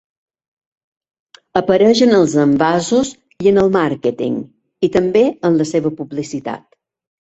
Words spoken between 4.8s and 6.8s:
i també en la seva publicitat.